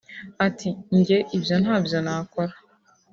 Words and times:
Ati 0.47 0.69
“Njye 0.97 1.17
ibyo 1.35 1.55
ntabwo 1.63 1.95
nabikora 2.05 2.53